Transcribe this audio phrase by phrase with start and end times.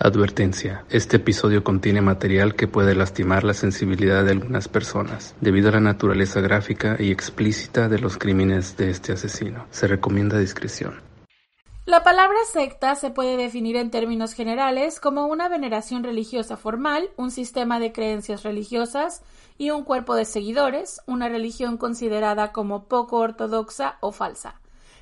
[0.00, 5.72] Advertencia: Este episodio contiene material que puede lastimar la sensibilidad de algunas personas, debido a
[5.72, 9.66] la naturaleza gráfica y explícita de los crímenes de este asesino.
[9.70, 11.00] Se recomienda discreción.
[11.84, 17.32] La palabra secta se puede definir en términos generales como una veneración religiosa formal, un
[17.32, 19.22] sistema de creencias religiosas
[19.56, 24.60] y un cuerpo de seguidores, una religión considerada como poco ortodoxa o falsa,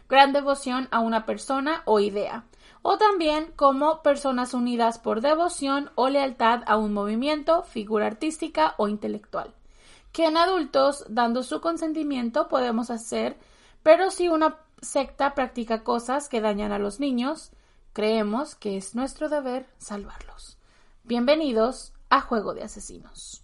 [0.08, 2.44] gran devoción a una persona o idea,
[2.88, 8.86] o también como personas unidas por devoción o lealtad a un movimiento, figura artística o
[8.86, 9.52] intelectual,
[10.12, 13.36] que en adultos, dando su consentimiento, podemos hacer,
[13.82, 17.50] pero si una secta practica cosas que dañan a los niños,
[17.92, 20.56] creemos que es nuestro deber salvarlos.
[21.02, 23.42] Bienvenidos a Juego de Asesinos.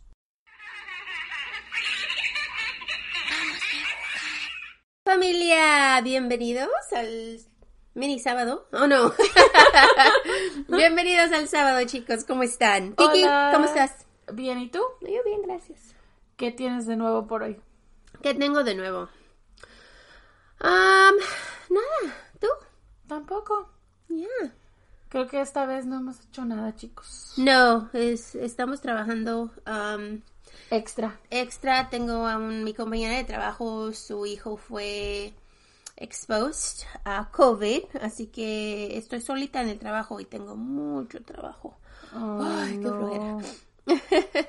[5.04, 7.51] Familia, bienvenidos al
[7.94, 8.66] mini sábado.
[8.72, 9.12] Oh no.
[10.68, 12.24] bienvenidos al sábado, chicos.
[12.24, 12.94] ¿Cómo están?
[12.94, 13.50] Kiki, Hola.
[13.52, 14.06] ¿cómo estás?
[14.32, 14.80] Bien, ¿y tú?
[15.00, 15.94] Yo bien, gracias.
[16.36, 17.60] ¿Qué tienes de nuevo por hoy?
[18.22, 19.08] ¿Qué tengo de nuevo?
[20.62, 21.16] Um,
[21.70, 22.16] nada.
[22.40, 22.46] ¿Tú?
[23.08, 23.68] Tampoco.
[24.08, 24.26] Ya.
[25.08, 27.34] Creo que esta vez no hemos hecho nada, chicos.
[27.36, 30.22] No, es, estamos trabajando um,
[30.70, 31.20] Extra.
[31.30, 31.90] extra.
[31.90, 35.34] Tengo a un- mi compañera de trabajo, su hijo fue
[35.96, 41.76] exposed a COVID, así que estoy solita en el trabajo y tengo mucho trabajo.
[42.12, 43.38] Ay, qué flojera.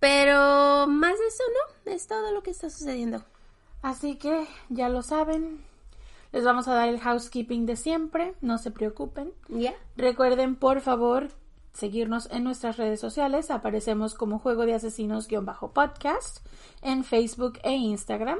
[0.00, 1.42] Pero más de eso
[1.86, 3.22] no, es todo lo que está sucediendo.
[3.82, 5.64] Así que ya lo saben.
[6.32, 8.34] Les vamos a dar el housekeeping de siempre.
[8.40, 9.32] No se preocupen.
[9.48, 9.74] ¿Ya?
[9.96, 11.28] Recuerden, por favor,
[11.72, 13.50] seguirnos en nuestras redes sociales.
[13.50, 16.46] Aparecemos como Juego de Asesinos-podcast
[16.82, 18.38] en Facebook e Instagram.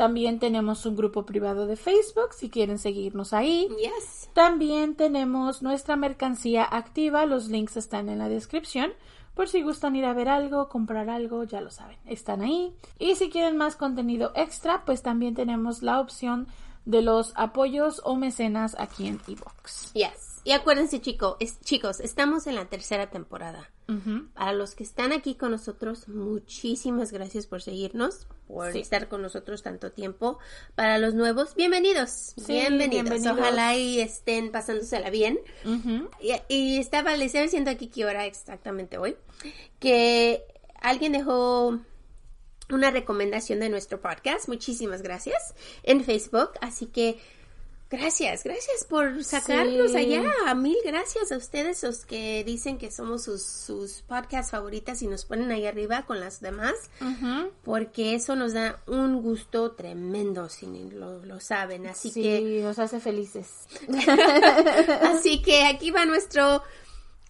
[0.00, 3.68] También tenemos un grupo privado de Facebook si quieren seguirnos ahí.
[3.78, 4.30] Yes.
[4.32, 7.26] También tenemos nuestra mercancía activa.
[7.26, 8.92] Los links están en la descripción.
[9.34, 12.72] Por si gustan ir a ver algo, comprar algo, ya lo saben, están ahí.
[12.98, 16.46] Y si quieren más contenido extra, pues también tenemos la opción
[16.86, 19.92] de los apoyos o mecenas aquí en eBooks.
[19.92, 20.40] Yes.
[20.44, 23.68] Y acuérdense, chico, es- chicos, estamos en la tercera temporada.
[24.34, 28.78] Para los que están aquí con nosotros, muchísimas gracias por seguirnos, por Sí.
[28.80, 30.38] estar con nosotros tanto tiempo.
[30.74, 32.34] Para los nuevos, bienvenidos.
[32.36, 32.90] Sí, bienvenidos.
[33.04, 33.36] bienvenidos.
[33.38, 35.40] Ojalá y estén pasándosela bien.
[36.20, 39.16] Y, y estaba, le estaba diciendo aquí que hora exactamente hoy,
[39.78, 40.44] que
[40.80, 41.78] alguien dejó
[42.70, 44.48] una recomendación de nuestro podcast.
[44.48, 46.50] Muchísimas gracias en Facebook.
[46.60, 47.18] Así que
[47.90, 49.96] gracias, gracias por sacarnos Sí.
[49.98, 50.54] allá.
[50.54, 55.24] Mil gracias a ustedes, los que dicen que somos sus, sus podcasts favoritas y nos
[55.24, 56.74] ponen ahí arriba con las demás.
[57.64, 61.86] Porque eso nos da un gusto tremendo, si lo, lo saben.
[61.86, 63.48] Así Sí, que nos hace felices.
[65.02, 66.62] Así que aquí va nuestro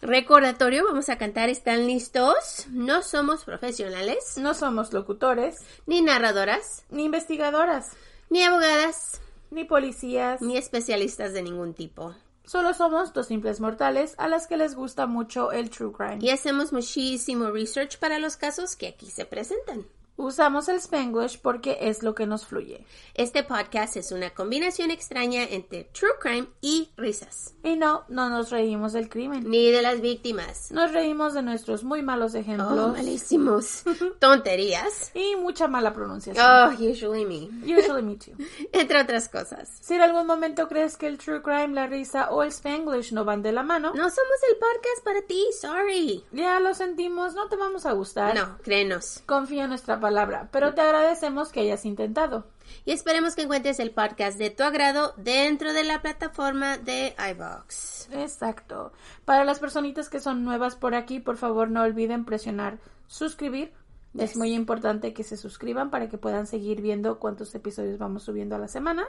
[0.03, 0.85] recordatorio.
[0.85, 1.49] Vamos a cantar.
[1.49, 2.67] ¿Están listos?
[2.71, 5.57] No somos profesionales, No somos locutores,
[5.87, 7.89] ni narradoras, ni investigadoras,
[8.29, 10.41] ni abogadas, ni policías.
[10.41, 12.15] ni especialistas de ningún tipo.
[12.45, 16.19] Solo somos dos simples mortales a las que les gusta mucho el true crime.
[16.21, 19.87] Y hacemos muchísimo research para los casos que aquí se presentan.
[20.25, 22.85] Usamos el Spanglish porque es lo que nos fluye.
[23.15, 27.55] Este podcast es una combinación extraña entre true crime y risas.
[27.65, 29.49] Y no, no nos reímos del crimen.
[29.49, 30.71] Ni de las víctimas.
[30.73, 33.83] Nos reímos de nuestros muy malos Oh, ejemplos malísimos.
[34.21, 35.11] Tonterías.
[35.15, 36.45] y mucha mala pronunciación.
[36.47, 37.49] Oh, usually me.
[37.81, 38.33] Usually me too.
[38.73, 39.71] Entre otras cosas.
[39.81, 43.25] Si en algún momento crees que el true crime, la risa o el Spanglish no
[43.25, 46.23] van de la mano, No somos el podcast para ti, sorry.
[46.31, 48.35] ya lo sentimos, no te vamos a gustar.
[48.35, 49.23] No, créenos.
[49.25, 50.10] Confía en nuestra palabra,
[50.51, 52.47] pero te agradecemos que hayas intentado.
[52.85, 58.09] Y esperemos que encuentres el podcast de tu agrado dentro de la plataforma de iVox.
[58.13, 58.93] Exacto.
[59.25, 63.73] Para las personitas que son nuevas por aquí, por favor no olviden presionar suscribir.
[64.19, 68.57] Es muy importante que se suscriban para que puedan seguir viendo cuántos episodios vamos subiendo
[68.57, 69.07] a la semana.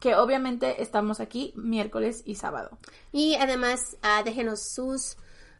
[0.00, 2.78] Que obviamente estamos aquí miércoles y sábado.
[3.12, 5.16] Y además, ah, déjenos sus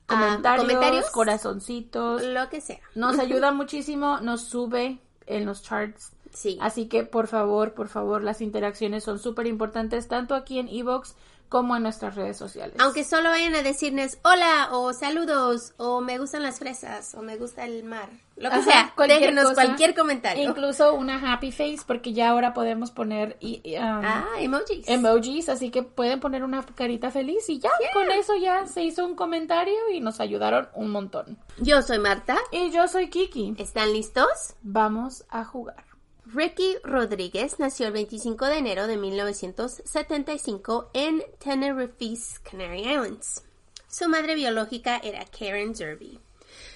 [0.09, 2.23] ah, Comentarios, comentarios, corazoncitos.
[2.23, 2.81] lo que sea.
[2.95, 6.13] Nos ayuda muchísimo, nos sube en los charts.
[6.33, 6.59] Sí.
[6.61, 11.15] Así que por favor, por favor, las interacciones son súper importantes tanto aquí en Evox
[11.55, 12.75] como en nuestras redes sociales.
[12.81, 17.37] Aunque solo vayan a decirnos hola o saludos o me gustan las fresas o me
[17.37, 18.09] gusta el mar.
[18.35, 19.55] Lo que Ajá, sea, cualquier déjenos cosa.
[19.63, 20.51] cualquier comentario.
[20.51, 24.89] Incluso una happy face, porque ya ahora podemos poner um, ah, emojis.
[24.89, 29.07] emojis, así que pueden poner una carita feliz y ya, con eso ya se hizo
[29.07, 31.39] un comentario y nos ayudaron un montón.
[31.59, 32.37] Yo soy Marta.
[32.51, 33.55] Y yo soy Kiki.
[33.59, 34.57] ¿Están listos?
[34.63, 35.94] Vamos a jugar.
[36.35, 43.45] Ricky Rodríguez nació el 25 de enero de 1975 en Tenerife, Canary Islands.
[43.89, 46.19] Su madre biológica era Karen Zerby.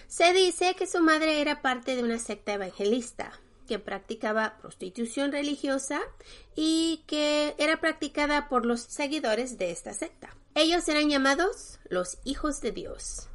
[0.06, 3.32] Se dice que su madre era parte de una secta evangelista
[3.66, 6.02] que practicaba prostitución religiosa
[6.54, 10.36] y que era practicada por los seguidores de esta secta.
[10.54, 13.28] Ellos eran llamados los hijos de Dios.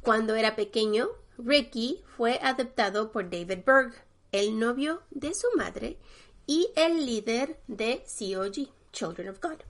[0.00, 4.05] Cuando era pequeño, Ricky fue adoptado por David Berg,
[4.36, 5.98] el novio de su madre
[6.46, 9.62] y el líder de COG, Children of God.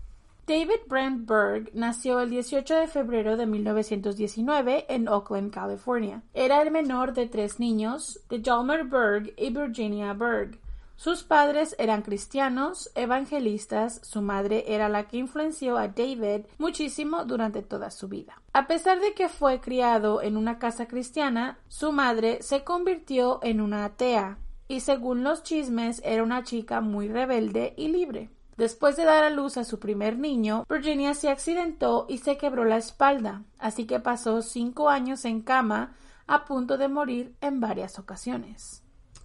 [0.46, 6.22] David Brent Berg nació el 18 de febrero de 1919 en Oakland, California.
[6.34, 10.58] Era el menor de tres niños, de Jalmer Berg y Virginia Berg.
[10.96, 17.62] Sus padres eran cristianos, evangelistas, su madre era la que influenció a David muchísimo durante
[17.62, 18.40] toda su vida.
[18.52, 23.60] A pesar de que fue criado en una casa cristiana, su madre se convirtió en
[23.60, 28.30] una atea y según los chismes era una chica muy rebelde y libre.
[28.56, 32.64] Después de dar a luz a su primer niño, Virginia se accidentó y se quebró
[32.64, 35.94] la espalda, así que pasó cinco años en cama
[36.26, 38.82] a punto de morir en varias ocasiones.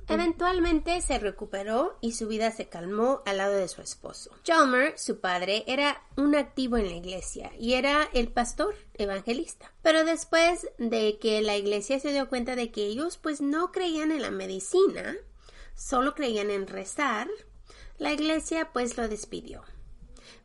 [0.07, 4.31] Eventualmente se recuperó y su vida se calmó al lado de su esposo.
[4.43, 9.71] Chalmer, su padre, era un activo en la iglesia y era el pastor evangelista.
[9.81, 14.11] Pero después de que la iglesia se dio cuenta de que ellos pues no creían
[14.11, 15.15] en la medicina,
[15.75, 17.27] solo creían en rezar,
[17.97, 19.63] la iglesia pues lo despidió.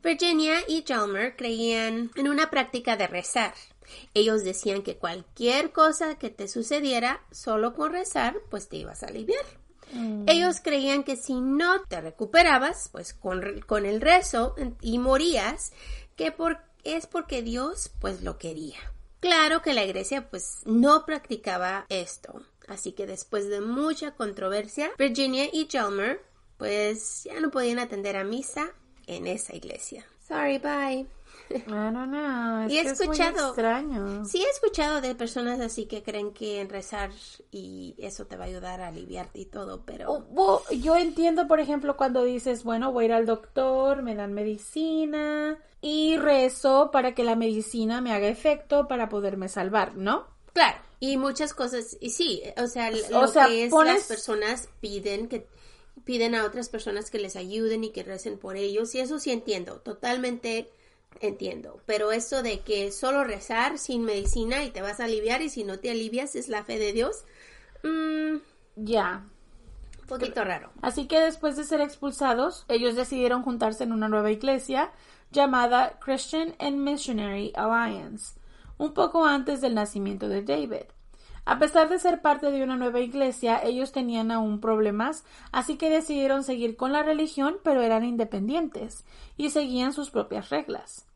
[0.03, 3.55] Virginia y Chalmer creían en una práctica de rezar.
[4.15, 9.07] Ellos decían que cualquier cosa que te sucediera solo con rezar, pues te ibas a
[9.07, 9.45] aliviar.
[9.93, 10.25] Mm.
[10.29, 15.73] Ellos creían que si no te recuperabas, pues con, con el rezo y morías,
[16.17, 18.79] que por, es porque Dios pues lo quería.
[19.21, 22.43] Claro que la iglesia pues no practicaba esto.
[22.69, 26.21] Así que después de mucha controversia, Virginia y Chalmer
[26.57, 28.73] pues ya no podían atender a misa
[29.07, 30.07] en esa iglesia.
[30.27, 31.07] Sorry, bye.
[31.69, 32.69] No, no, no.
[32.69, 33.49] y he escuchado.
[33.49, 34.25] extraño.
[34.25, 37.11] Sí, he escuchado de personas así que creen que en rezar
[37.53, 40.27] y eso te va a ayudar a aliviarte y todo, pero.
[40.35, 44.33] Oh, yo entiendo, por ejemplo, cuando dices, bueno, voy a ir al doctor, me dan
[44.33, 50.27] medicina y rezo para que la medicina me haga efecto para poderme salvar, ¿no?
[50.53, 50.79] Claro.
[50.99, 55.47] Y muchas cosas, y sí, o sea, lo que es las personas piden que
[56.05, 58.95] piden a otras personas que les ayuden y que recen por ellos.
[58.95, 60.71] Y eso sí entiendo, totalmente
[61.21, 61.81] entiendo.
[61.87, 65.65] Pero eso de que solo rezar sin medicina y te vas a aliviar y si
[65.65, 67.25] no te alivias es la fe de Dios,
[67.83, 68.37] mm,
[68.77, 69.25] ya.
[70.01, 70.71] Un poquito raro.
[70.83, 74.93] Así que después de ser expulsados, ellos decidieron juntarse en una nueva iglesia
[75.33, 78.35] llamada Christian and Missionary Alliance,
[78.79, 80.87] un poco antes del nacimiento de David.
[81.45, 85.91] A pesar de ser parte de una nueva iglesia, ellos tenían aún problemas, así que
[85.91, 89.05] decidieron seguir con la religión, pero eran independientes
[89.37, 91.07] y seguían sus propias reglas.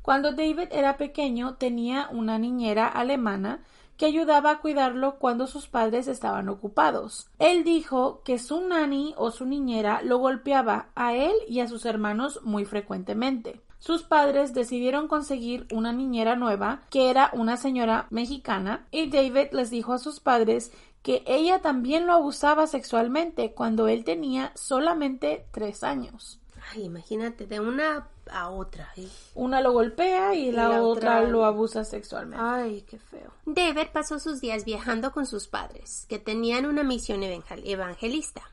[0.00, 3.62] Cuando David era pequeño, tenía una niñera alemana
[3.98, 7.28] que ayudaba a cuidarlo cuando sus padres estaban ocupados.
[7.38, 11.84] Él dijo que su nani o su niñera lo golpeaba a él y a sus
[11.84, 18.86] hermanos muy frecuentemente sus padres decidieron conseguir una niñera nueva, que era una señora mexicana,
[18.90, 20.72] y David les dijo a sus padres
[21.02, 26.40] que ella también lo abusaba sexualmente cuando él tenía solamente tres años.
[26.72, 28.88] Ay, imagínate, de una a otra.
[28.96, 29.06] ¿eh?
[29.34, 31.20] Una lo golpea y, la, otra...
[31.24, 32.42] lo abusa sexualmente.
[32.42, 33.32] Ay, qué feo.
[33.44, 38.50] David pasó sus días viajando con sus padres, que tenían una misión evangelista.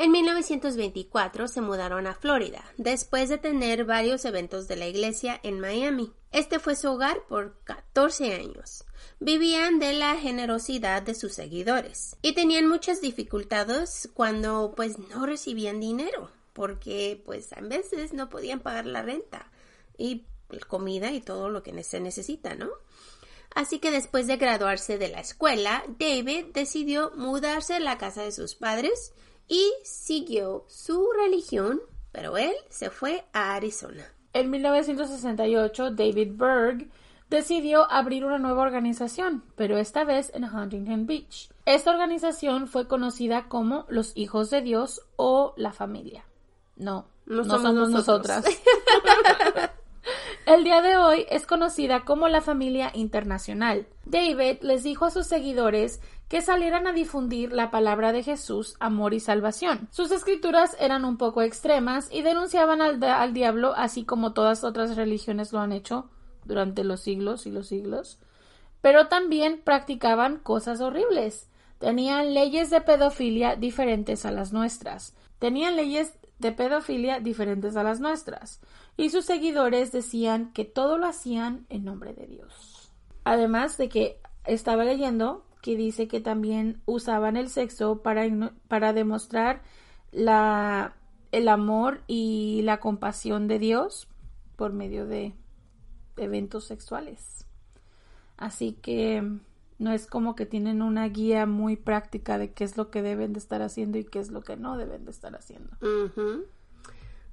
[0.00, 5.58] En 1924 se mudaron a Florida, después de tener varios eventos de la iglesia en
[5.58, 6.12] Miami.
[6.30, 8.84] Este fue su hogar por 14 años.
[9.18, 15.80] Vivían de la generosidad de sus seguidores y tenían muchas dificultades cuando pues no recibían
[15.80, 19.50] dinero, porque pues a veces no podían pagar la renta
[19.96, 20.26] y
[20.68, 22.68] comida y todo lo que se necesita, ¿no?
[23.52, 28.30] Así que después de graduarse de la escuela, David decidió mudarse a la casa de
[28.30, 29.12] sus padres
[29.48, 31.80] y siguió su religión,
[32.12, 34.04] pero él se fue a Arizona.
[34.32, 36.90] En 1968, David Berg
[37.30, 41.50] decidió abrir una nueva organización, pero esta vez en Huntington Beach.
[41.66, 46.24] Esta organización fue conocida como los Hijos de Dios o la familia.
[46.76, 48.44] No, no, somos, nosotras.
[50.48, 53.86] El día de hoy es conocida como la familia internacional.
[54.06, 59.12] David les dijo a sus seguidores que salieran a difundir la palabra de Jesús, amor
[59.12, 59.90] y salvación.
[59.90, 65.52] Sus escrituras eran un poco extremas y denunciaban al, diablo, así como todas otras religiones
[65.52, 66.08] lo han hecho
[66.46, 68.18] durante los siglos y los siglos,
[68.80, 71.50] pero también practicaban cosas horribles.
[71.78, 75.14] Tenían leyes de pedofilia diferentes a las nuestras.
[75.38, 78.60] Tenían leyes de pedofilia diferentes a las nuestras.
[78.96, 82.92] Y sus seguidores decían que todo lo hacían en nombre de Dios.
[83.24, 88.24] Además de que estaba leyendo que dice que también usaban el sexo para,
[88.68, 89.62] para demostrar
[90.12, 90.94] la,
[91.32, 94.08] el amor y la compasión de Dios
[94.56, 95.34] por medio de
[96.16, 97.46] eventos sexuales.
[98.36, 99.40] Así que
[99.78, 103.32] no es como que tienen una guía muy práctica de qué es lo que deben
[103.32, 105.70] de estar haciendo y qué es lo que no deben de estar haciendo.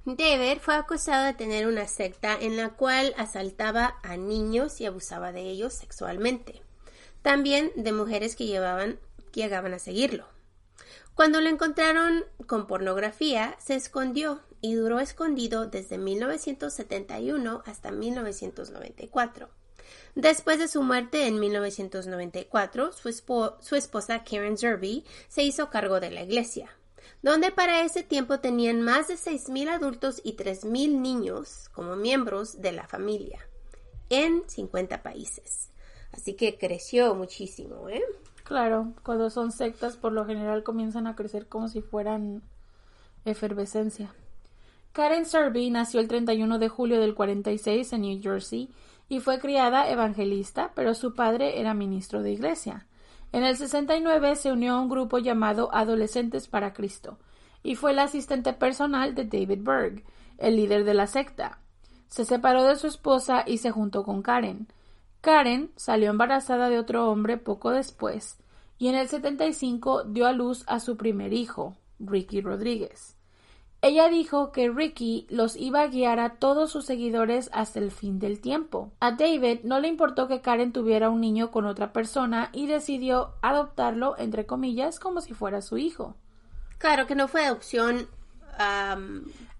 [0.06, 5.32] David fue acusado de tener una secta en la cual asaltaba a niños y abusaba
[5.32, 6.62] de ellos sexualmente.
[7.24, 9.00] También de mujeres que llevaban,
[9.32, 10.28] que llegaban a seguirlo.
[11.16, 19.50] Cuando lo encontraron con pornografía, se escondió y duró escondido desde 1971 hasta 1994.
[20.15, 26.24] Después de su muerte en 1994, su, esposa Karen Zerby se hizo cargo de la
[26.24, 26.69] iglesia
[27.22, 32.72] donde para ese tiempo tenían más de 6.000 adultos y 3.000 niños como miembros de
[32.72, 33.39] la familia
[34.10, 35.72] en 50 países.
[36.12, 38.03] Así que creció muchísimo, ¿eh?
[38.43, 42.43] Claro, cuando son sectas por lo general comienzan a crecer como si fueran
[43.25, 44.13] efervescencia.
[44.93, 48.69] Karen Serby nació el 31 de julio del 46 en New Jersey
[49.07, 52.88] y fue criada evangelista, pero su padre era ministro de iglesia.
[53.31, 57.17] En el 69 se unió a un grupo llamado Adolescentes para Cristo
[57.63, 60.03] y fue el asistente personal de David Berg,
[60.38, 61.59] el líder de la secta.
[62.07, 64.67] Se separó de su esposa y se juntó con Karen.
[65.21, 68.38] Karen salió embarazada de otro hombre poco después
[68.77, 73.14] y en el 75 dio a luz a su primer hijo, Ricky Rodríguez.
[73.86, 78.18] Ella dijo que Ricky los iba a guiar a todos sus seguidores hasta el fin
[78.18, 78.92] del tiempo.
[79.00, 83.36] A David no le importó que Karen tuviera un niño con otra persona y decidió
[83.44, 86.15] adoptarlo, entre comillas, como si fuera su hijo.
[86.80, 88.08] Claro que no fue adopción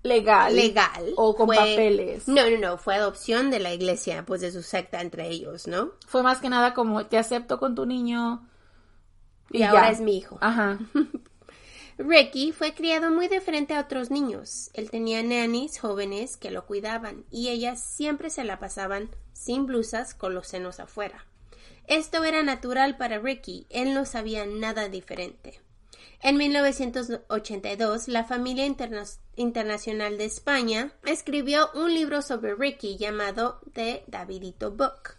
[0.01, 0.55] legal.
[0.55, 1.13] Legal.
[1.17, 2.27] O con papeles.
[2.27, 2.77] No, no, no.
[2.79, 5.91] Fue adopción de la iglesia, pues de su secta entre ellos, ¿no?
[6.08, 8.44] Fue más que nada como te acepto con tu niño.
[9.51, 10.39] Y, ahora es mi hijo.
[10.41, 10.79] Ajá.
[11.97, 14.69] Ricky fue criado muy diferente a otros niños.
[14.73, 20.13] Él tenía nannies jóvenes que lo cuidaban y ellas siempre se la pasaban sin blusas
[20.13, 21.25] con los senos afuera.
[21.87, 25.61] Esto era natural para Ricky, él no sabía nada diferente.
[26.21, 28.65] En 1982, la familia
[29.35, 35.17] internacional de España escribió un libro sobre Ricky llamado The Davidito Book.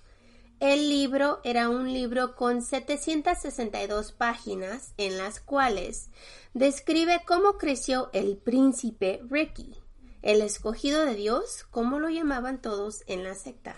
[0.58, 6.08] El libro era un libro con 762 páginas en las cuales
[6.54, 9.74] describe cómo creció el príncipe Ricky,
[10.22, 13.76] el escogido de Dios, como lo llamaban todos en la secta.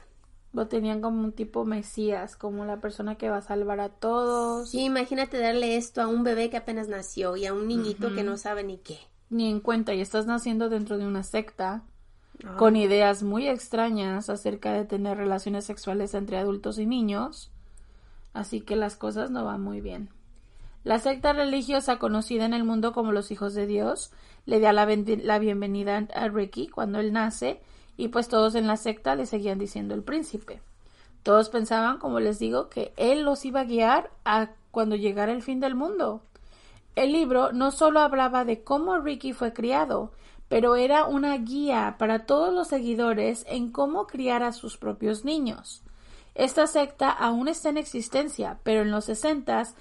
[0.53, 4.71] Lo tenían como un tipo mesías, como la persona que va a salvar a todos.
[4.71, 8.23] Sí, imagínate darle esto a un bebé que apenas nació y a un niñito que
[8.23, 9.01] no sabe ni qué.
[9.31, 11.83] Ni en cuenta, y estás naciendo dentro de una secta
[12.57, 17.51] con ideas muy extrañas acerca de tener relaciones sexuales entre adultos y niños.
[18.33, 20.11] Así que las cosas no van muy bien.
[20.85, 24.13] La secta religiosa conocida en el mundo como los hijos de Dios
[24.47, 27.61] le da la, la, bienvenida a Ricky cuando él nace
[27.97, 30.61] y pues todos en la secta le seguían diciendo el príncipe.
[31.25, 35.43] Todos pensaban, como les digo, que él los iba a guiar a cuando llegara el
[35.43, 36.23] fin del mundo.
[36.95, 40.13] El libro no solo hablaba de cómo Ricky fue criado,
[40.49, 45.83] pero era una guía para todos los seguidores en cómo criar a sus propios niños.
[46.35, 49.75] Esta secta aún está en existencia, pero en los sesentas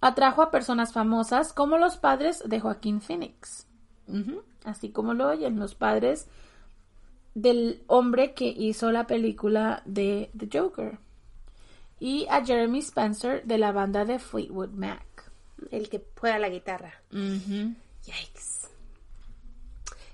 [0.00, 3.66] atrajo a personas famosas como los padres de Joaquín Phoenix,
[4.64, 6.28] así como lo oyen los padres
[7.34, 10.98] del hombre que hizo la película de The Joker,
[11.98, 15.05] y a Jeremy Spencer de la banda de Fleetwood Mac
[15.70, 17.00] el que juega la guitarra.
[17.10, 18.56] Yikes.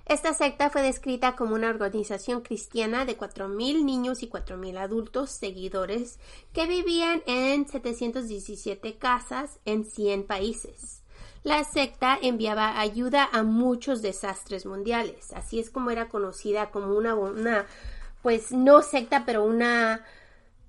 [0.07, 6.19] Esta secta fue descrita como una organización cristiana de 4.000 niños y 4.000 adultos seguidores
[6.53, 11.03] que vivían en 717 casas en 100 países.
[11.45, 15.33] La secta enviaba ayuda a muchos desastres mundiales.
[15.33, 17.67] Así es como era conocida como una, una
[18.23, 20.05] pues no secta, pero una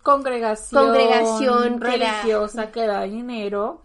[0.03, 3.79] congregación, congregación religiosa que, da dinero,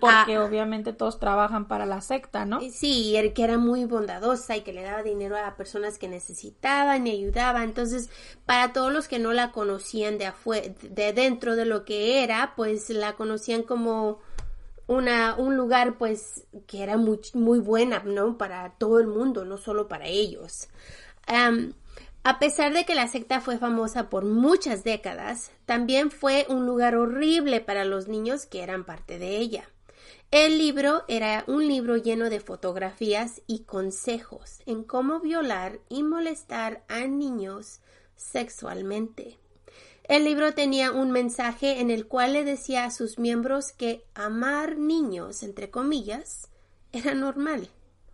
[0.00, 0.44] porque ah.
[0.44, 2.60] obviamente todos trabajan para la secta, ¿no?
[2.70, 7.10] Sí, que era muy bondadosa y que le daba dinero a personas que necesitaban y
[7.10, 7.64] ayudaba.
[7.64, 8.08] Entonces,
[8.46, 12.54] para todos los que no la conocían de afuera, de dentro de lo que era,
[12.54, 14.20] pues la conocían como
[14.86, 18.38] una, un lugar pues que era muy, muy buena, ¿no?
[18.38, 20.68] Para todo el mundo, no solo para ellos.
[22.26, 26.96] A pesar de que la secta fue famosa por muchas décadas, también fue un lugar
[26.96, 29.68] horrible para los niños que eran parte de ella.
[30.30, 36.82] El libro era un libro lleno de fotografías y consejos en cómo violar y molestar
[36.88, 37.82] a niños
[38.16, 39.38] sexualmente.
[40.04, 44.78] El libro tenía un mensaje en el cual le decía a sus miembros que amar
[44.78, 46.48] niños, entre comillas,
[46.90, 47.68] era normal.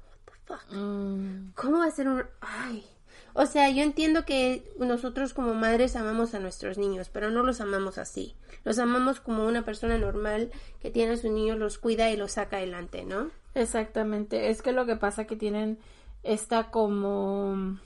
[0.09, 0.77] What the fuck?
[0.77, 1.53] Mm.
[1.55, 2.25] ¿Cómo va a ser un...
[2.41, 2.85] Ay.
[3.33, 7.61] O sea, yo entiendo que nosotros como madres amamos a nuestros niños, pero no los
[7.61, 8.35] amamos así.
[8.65, 12.33] Los amamos como una persona normal que tiene a sus niños, los cuida y los
[12.33, 13.31] saca adelante, ¿no?
[13.55, 14.51] Exactamente.
[14.51, 15.79] Es que lo que pasa que tienen
[16.23, 17.79] esta como...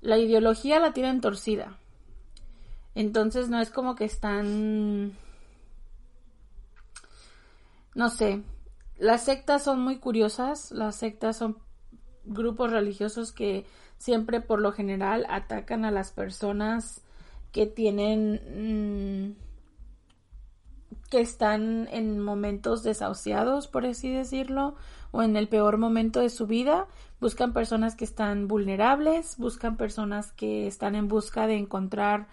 [0.00, 1.78] La ideología la tienen torcida.
[2.94, 5.16] Entonces no es como que están...
[7.94, 8.42] No sé.
[8.98, 10.70] Las sectas son muy curiosas.
[10.70, 11.58] Las sectas son
[12.24, 13.64] grupos religiosos que
[13.98, 17.02] siempre por lo general atacan a las personas
[17.52, 19.34] que tienen...
[19.34, 19.46] mm,
[21.10, 24.74] que están en momentos desahuciados, por así decirlo,
[25.12, 26.86] o en el peor momento de su vida.
[27.20, 32.26] Buscan personas que están vulnerables, buscan personas que están en busca de encontrar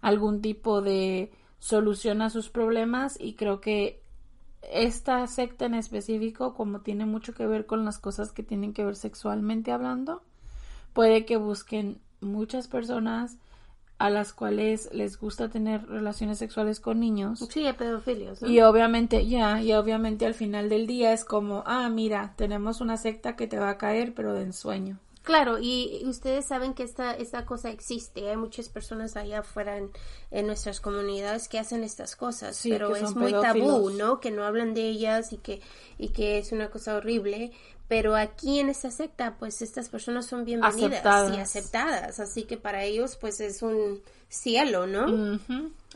[0.00, 4.02] algún tipo de solución a sus problemas y creo que
[4.62, 8.84] esta secta en específico, como tiene mucho que ver con las cosas que tienen que
[8.84, 10.22] ver sexualmente hablando,
[10.92, 13.36] puede que busquen muchas personas
[13.98, 17.46] a las cuales les gusta tener relaciones sexuales con niños.
[17.50, 18.40] Sí, a pedofilios.
[18.40, 18.48] ¿no?
[18.48, 22.96] Y obviamente, ya, y obviamente al final del día es como, ah, mira, tenemos una
[22.96, 24.98] secta que te va a caer, pero de ensueño.
[25.22, 28.30] Claro, y ustedes saben que esta, esta cosa existe.
[28.30, 29.90] Hay muchas personas allá afuera en,
[30.30, 33.90] en nuestras comunidades que hacen estas cosas, Sí, pero es muy tabú.
[33.90, 34.18] ¿no?
[34.18, 35.60] Que no hablan de ellas y que,
[35.98, 37.52] y que es una cosa horrible.
[37.90, 41.36] Pero aquí en esta secta, pues estas personas son bienvenidas Aceptadas.
[41.36, 42.20] y aceptadas.
[42.20, 45.38] Así que para ellos, pues es un cielo, ¿no?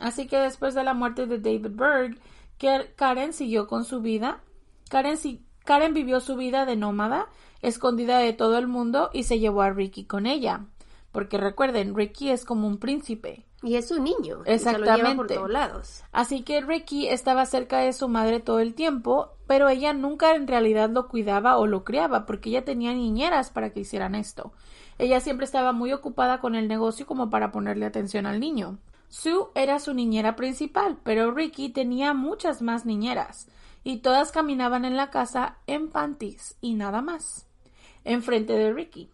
[0.01, 2.17] Así que después de la muerte de David Berg,
[2.97, 4.41] Karen siguió con su vida.
[4.89, 7.27] Karen, si- Karen vivió su vida de nómada,
[7.61, 10.65] escondida de todo el mundo, y se llevó a Ricky con ella.
[11.15, 13.45] Porque recuerden, Ricky es como un príncipe.
[13.63, 14.43] Y es un niño.
[14.43, 15.33] se lo lleva por Exactamente.
[15.35, 16.03] todos lados.
[16.11, 20.45] Así que Ricky estaba cerca de su madre todo el tiempo, pero ella nunca en
[20.45, 24.51] realidad lo cuidaba o lo criaba, porque ella tenía niñeras para que hicieran esto.
[24.97, 28.77] Ella siempre estaba muy ocupada con el negocio como para ponerle atención al niño.
[29.07, 33.47] Sue era su niñera principal, pero Ricky tenía muchas más niñeras,
[33.85, 37.47] y todas caminaban en la casa en panties y nada más,
[38.03, 39.09] enfrente de Ricky.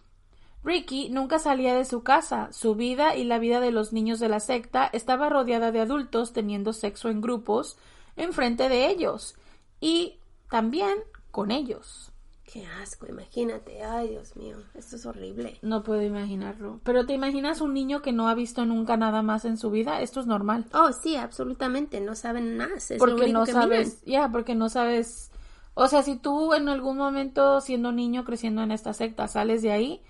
[0.63, 2.49] Ricky nunca salía de su casa.
[2.51, 6.33] Su vida y la vida de los niños de la secta estaba rodeada de adultos
[6.33, 7.77] teniendo sexo en grupos
[8.15, 9.35] enfrente de ellos
[9.79, 10.19] y
[10.49, 10.97] también
[11.31, 12.11] con ellos.
[12.51, 13.81] Qué asco, imagínate.
[13.81, 15.57] Ay, Dios mío, esto es horrible.
[15.61, 16.81] No puedo imaginarlo.
[16.83, 20.01] Pero ¿te imaginas un niño que no ha visto nunca nada más en su vida?
[20.01, 20.65] Esto es normal.
[20.73, 22.01] Oh, sí, absolutamente.
[22.01, 22.91] No saben más.
[22.91, 25.31] Es lo porque único no que sabes, ya, porque no sabes.
[25.75, 29.71] O sea, si tú en algún momento siendo niño creciendo en esta secta sales de
[29.71, 30.01] ahí,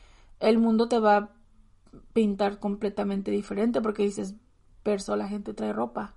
[0.42, 1.30] el mundo te va a
[2.14, 4.36] pintar completamente diferente porque dices,
[4.84, 6.16] perso, la gente trae ropa.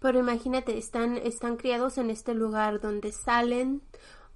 [0.00, 3.82] Pero imagínate, están, están criados en este lugar donde salen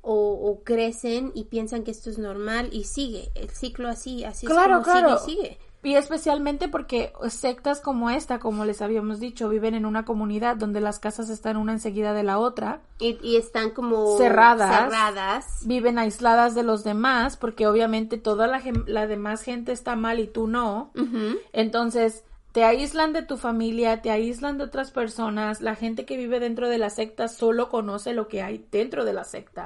[0.00, 4.46] o, o crecen y piensan que esto es normal y sigue el ciclo así, así
[4.46, 5.18] Claro, es como claro.
[5.18, 5.58] sigue.
[5.88, 10.82] Y especialmente porque sectas como esta, como les habíamos dicho, viven en una comunidad donde
[10.82, 14.84] las casas están una enseguida de la otra, Y, y están como Cerradas.
[14.84, 15.46] cerradas.
[15.64, 20.26] viven aisladas de los demás, porque obviamente toda la, la demás gente está mal y
[20.26, 20.90] tú no.
[21.54, 22.22] Entonces,
[22.52, 26.68] te aíslan de tu familia, te aíslan de otras personas, la gente que vive dentro
[26.68, 29.64] de la secta solo conoce lo que hay dentro de la secta.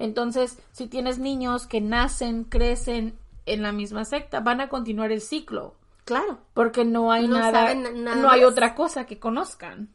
[0.00, 3.14] Entonces, si tienes niños que nacen, crecen
[3.46, 5.74] en la misma secta, van a continuar el ciclo,
[6.04, 6.38] Claro.
[6.54, 9.88] porque no hay No nada, nada no hay otra cosa que conozcan.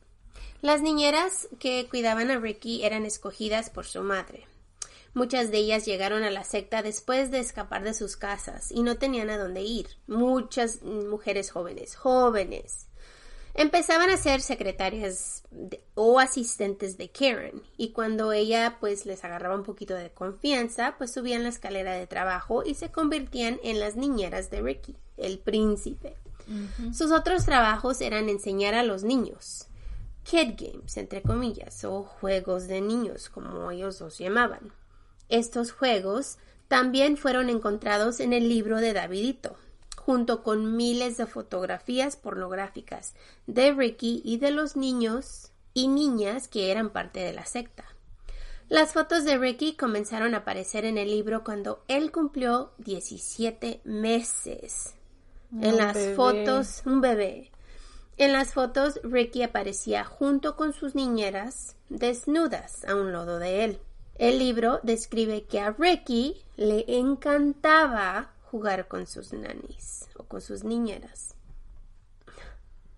[0.61, 4.47] Las niñeras que cuidaban a Ricky eran escogidas por su madre.
[5.13, 8.97] Muchas de ellas llegaron a la secta después de escapar de sus casas y no
[8.97, 9.87] tenían a dónde ir.
[10.07, 12.87] Muchas mujeres jóvenes, jóvenes.
[13.57, 19.55] Empezaban a ser secretarias de- o asistentes de Karen y cuando ella pues les agarraba
[19.55, 23.95] un poquito de confianza pues subían la escalera de trabajo y se convertían en las
[23.95, 26.17] niñeras de Ricky, el príncipe.
[26.93, 29.67] Sus otros trabajos eran enseñar a los niños
[30.23, 34.73] kid games, entre comillas, o juegos de niños, como ellos los llamaban.
[35.29, 39.55] Estos juegos también fueron encontrados en el libro de Davidito,
[40.07, 43.13] junto con miles de fotografías pornográficas
[43.45, 47.83] de Ricky y de los niños y niñas que eran parte de la secta.
[48.69, 54.95] Las fotos de Ricky comenzaron a aparecer en el libro cuando él cumplió 17 meses.
[55.61, 56.15] en las bebé.
[56.15, 57.51] fotos, un bebé.
[58.15, 63.79] En las fotos, Ricky aparecía junto con sus niñeras desnudas a un lodo de él.
[64.15, 70.63] El libro describe que a Ricky le encantaba jugar con sus nanis o con sus
[70.63, 71.35] niñeras.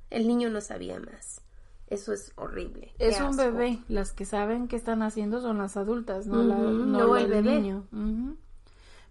[0.09, 1.41] El niño no sabía más.
[1.87, 2.93] Eso es horrible.
[2.99, 3.79] Es un bebé.
[3.87, 7.59] Las que saben qué están haciendo son las adultas, no, no, el, bebé.
[7.59, 7.87] niño.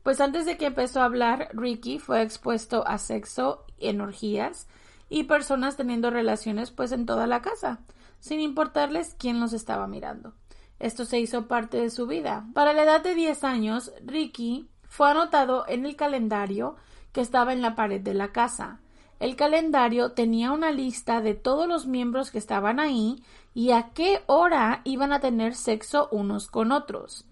[0.05, 4.69] Pues antes de que empezó a hablar, Ricky fue expuesto a sexo en orgías
[5.09, 7.81] y personas teniendo relaciones pues en toda la casa,
[8.21, 10.35] sin importarles quién los estaba mirando.
[10.79, 12.47] Esto se hizo parte de su vida.
[12.55, 16.77] Para la edad de 10 años, Ricky fue anotado en el calendario
[17.13, 18.81] que estaba en la pared de la casa.
[19.21, 23.23] El calendario tenía una lista de todos los miembros que estaban ahí
[23.55, 27.27] y a qué hora iban a tener sexo unos con otros.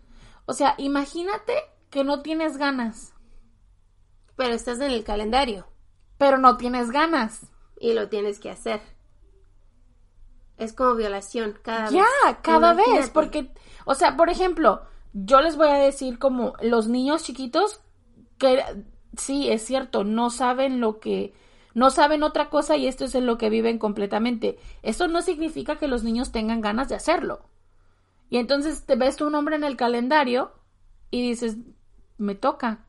[0.46, 1.54] O sea, imagínate
[1.90, 3.14] que no tienes ganas.
[4.36, 5.66] Pero estás en el calendario.
[6.18, 7.46] Pero no tienes ganas.
[7.78, 8.80] Y lo tienes que hacer.
[10.56, 11.92] Es como violación cada vez.
[11.92, 13.10] Ya, cada vez.
[13.10, 13.52] Porque,
[13.84, 14.82] o sea, por ejemplo,
[15.24, 17.80] yo les voy a decir como los niños chiquitos
[18.36, 18.62] que
[19.16, 21.32] sí, es cierto, no saben lo que
[21.72, 24.58] no saben otra cosa y esto es en lo que viven completamente.
[24.82, 27.48] Eso no significa que los niños tengan ganas de hacerlo.
[28.28, 30.52] Y entonces te ves tu nombre en el calendario
[31.10, 31.56] y dices,
[32.18, 32.86] me toca.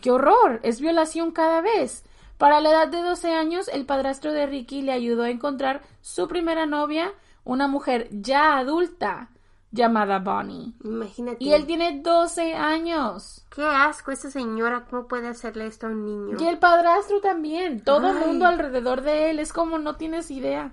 [0.00, 0.60] ¡Qué horror!
[0.62, 2.04] Es violación cada vez.
[2.36, 6.28] Para la edad de 12 años, el padrastro de Ricky le ayudó a encontrar su
[6.28, 7.12] primera novia,
[7.44, 9.30] una mujer ya adulta,
[9.70, 10.74] llamada Bonnie.
[10.84, 11.44] Imagínate.
[11.44, 13.44] Y él tiene 12 años.
[13.54, 16.36] Qué asco esa señora, ¿cómo puede hacerle esto a un niño?
[16.40, 17.82] Y el padrastro también.
[17.82, 20.72] Todo el mundo alrededor de él es como no tienes idea.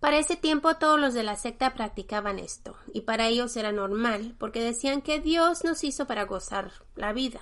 [0.00, 4.34] Para ese tiempo todos los de la secta practicaban esto, y para ellos era normal,
[4.38, 7.40] porque decían que Dios nos hizo para gozar la vida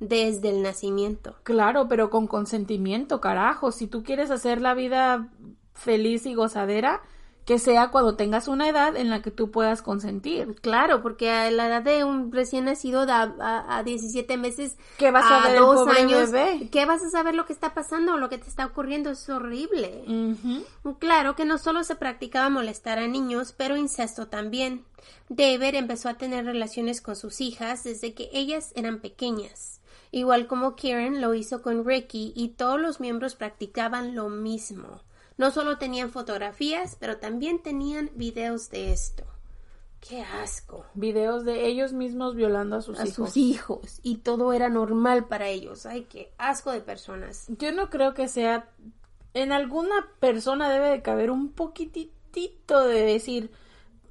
[0.00, 1.36] desde el nacimiento.
[1.44, 3.70] Claro, pero con consentimiento, carajo.
[3.70, 5.28] Si tú quieres hacer la vida
[5.72, 7.00] feliz y gozadera,
[7.44, 10.54] que sea cuando tengas una edad en la que tú puedas consentir.
[10.62, 15.30] Claro, porque a la edad de un recién nacido a, a, 17 meses, ¿qué vas
[15.30, 16.68] a, ver dos años, bebé?
[16.70, 19.10] ¿qué vas a saber lo que está pasando o lo que te está ocurriendo?
[19.10, 20.04] Es horrible.
[20.98, 24.84] Claro que no solo se practicaba molestar a niños, pero incesto también.
[25.28, 29.80] David empezó a tener relaciones con sus hijas desde que ellas eran pequeñas.
[30.10, 35.00] Igual como Kieran lo hizo con Ricky y todos los miembros practicaban lo mismo.
[35.36, 39.24] No solo tenían fotografías, pero también tenían videos de esto.
[40.00, 40.84] ¡Qué asco!
[40.94, 43.08] Videos de ellos mismos violando a sus hijos.
[43.10, 44.00] A sus hijos.
[44.02, 45.86] Y todo era normal para ellos.
[45.86, 47.46] ¡Ay, qué asco de personas!
[47.48, 48.68] Yo no creo que sea...
[49.32, 53.50] En alguna persona debe de caber un poquitito de decir,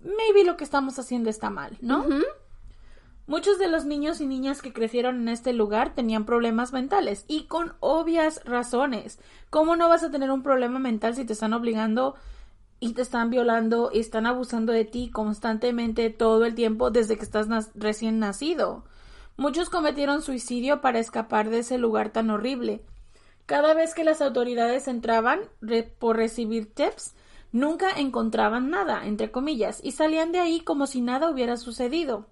[0.01, 2.05] maybe lo que estamos haciendo está mal, ¿no?
[3.25, 7.45] Muchos de los niños y niñas que crecieron en este lugar tenían problemas mentales y
[7.45, 9.17] con obvias razones.
[9.49, 12.15] ¿Cómo no vas a tener un problema mental si te están obligando
[12.81, 17.23] y te están violando y están abusando de ti constantemente todo el tiempo desde que
[17.23, 18.83] estás recién nacido?
[19.37, 22.81] Muchos cometieron suicidio para escapar de ese lugar tan horrible.
[23.45, 25.39] Cada vez que las autoridades entraban
[25.97, 27.15] por recibir tips,
[27.53, 32.27] nunca encontraban nada, entre comillas, y salían de ahí como si nada hubiera sucedido.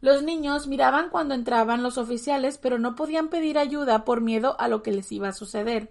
[0.00, 4.68] Los niños miraban cuando entraban los oficiales, pero no podían pedir ayuda por miedo a
[4.68, 5.90] lo que les iba a suceder.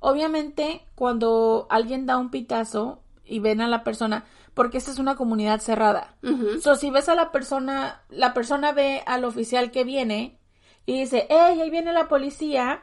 [0.00, 5.16] Obviamente, cuando alguien da un pitazo y ven a la persona, porque esta es una
[5.16, 6.16] comunidad cerrada.
[6.60, 10.38] So, si ves a la persona, la persona ve al oficial que viene
[10.84, 12.82] y dice, ¡Ey, ahí viene la policía!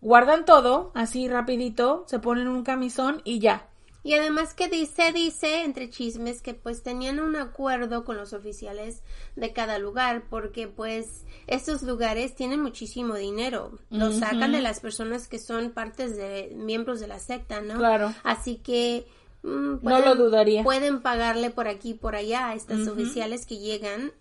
[0.00, 3.69] Guardan todo, así rapidito, se ponen un camisón y ya.
[4.02, 9.02] Y además que dice, dice entre chismes que pues tenían un acuerdo con los oficiales
[9.36, 13.78] de cada lugar porque pues estos lugares tienen muchísimo dinero.
[13.90, 17.76] Lo sacan de las personas que son partes de miembros de la secta, ¿no?
[17.76, 18.14] Claro.
[18.24, 19.06] Así que
[19.42, 20.62] mm, no lo dudaría.
[20.64, 24.12] Pueden pagarle por aquí y por allá a estos oficiales que llegan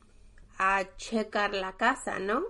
[0.57, 2.43] a checar la casa, ¿no?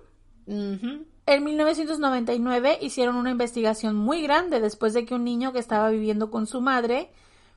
[1.30, 6.32] En 1999 hicieron una investigación muy grande después de que un niño que estaba viviendo
[6.32, 7.12] con su madre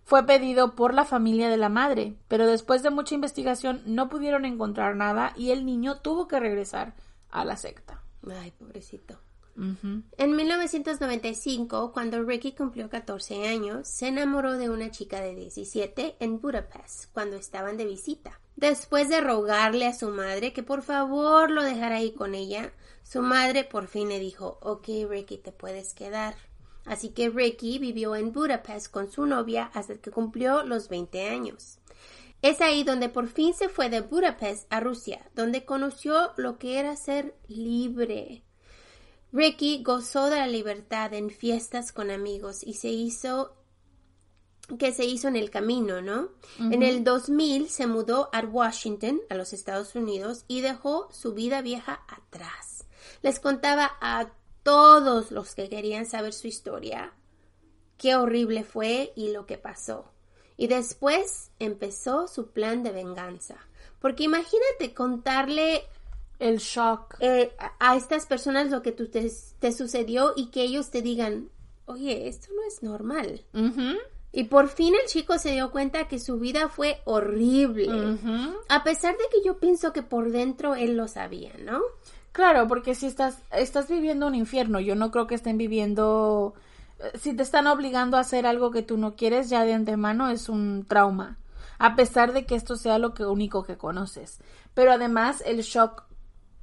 [0.05, 4.45] fue pedido por la familia de la madre, pero después de mucha investigación no pudieron
[4.45, 6.95] encontrar nada y el niño tuvo que regresar
[7.31, 8.03] a la secta.
[8.31, 9.19] Ay, pobrecito.
[9.57, 16.43] En 1995, cuando Ricky cumplió 14 años, se enamoró de una chica de 17 en
[16.43, 18.39] Budapest cuando estaban de visita.
[18.57, 23.23] Después de rogarle a su madre que por favor lo dejara ahí con ella, su
[23.23, 26.35] madre por fin le dijo, ok Ricky, te puedes quedar.
[26.85, 31.79] Así que Ricky vivió en Budapest con su novia hasta que cumplió los 20 años.
[32.43, 36.79] Es ahí donde por fin se fue de Budapest a Rusia, donde conoció lo que
[36.79, 38.43] era ser libre.
[39.33, 43.55] Ricky gozó de la libertad en fiestas con amigos y se hizo
[44.79, 46.31] que se hizo en el camino, ¿no?
[46.59, 51.63] En el 2000 se mudó a Washington, a los Estados Unidos, y dejó su vida
[51.63, 52.87] vieja atrás.
[53.23, 54.31] Les contaba a
[54.63, 57.13] todos los que querían saber su historia
[58.03, 60.13] qué horrible fue y lo que pasó.
[60.57, 63.57] Y después empezó su plan de venganza.
[64.01, 65.85] Porque imagínate contarle
[66.41, 71.01] el shock eh, a estas personas lo que te, te, sucedió y que ellos te
[71.01, 71.51] digan,
[71.87, 73.45] oye, esto no es normal.
[74.33, 78.19] Y por fin el chico se dio cuenta que su vida fue horrible.
[78.69, 81.81] A pesar de que yo pienso que por dentro él lo sabía, ¿no?
[82.33, 86.55] Claro, porque si estás, estás viviendo un infierno, yo no creo que estén viviendo...
[86.99, 90.31] Eh, si te están obligando a hacer algo que tú no quieres, ya de antemano
[90.31, 91.37] es un trauma.
[91.79, 94.39] A pesar de que esto sea lo que único que conoces.
[94.73, 96.05] Pero además el shock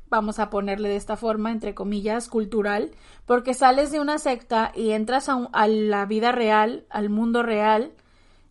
[0.09, 2.91] vamos a ponerle de esta forma, entre comillas, cultural,
[3.25, 7.91] porque sales de una secta y entras a, la vida real, al mundo real,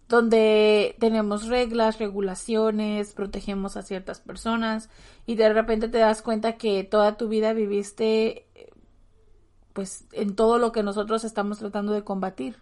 [0.09, 4.88] donde tenemos reglas, regulaciones, protegemos a ciertas personas
[5.27, 8.47] y de repente te das cuenta que toda tu vida viviste
[9.75, 12.57] pues en todo lo que nosotros estamos tratando de combatir.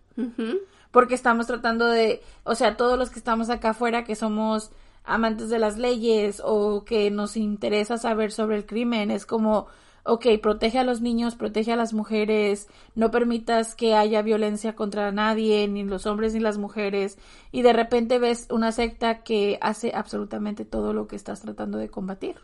[0.91, 4.71] Porque estamos tratando de, o sea, todos los que estamos acá afuera que somos
[5.07, 9.11] amantes de las leyes o que nos interesa saber sobre el crimen.
[9.11, 9.69] Es como,
[10.05, 15.11] ok, protege a los niños, protege a las mujeres, no permitas que haya violencia contra
[15.13, 17.19] nadie, ni los hombres ni las mujeres,
[17.53, 21.89] y de repente ves una secta que hace absolutamente todo lo que estás tratando de
[21.89, 22.37] combatir.